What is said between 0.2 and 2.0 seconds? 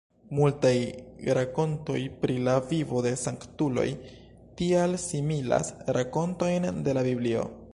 Multaj rakontoj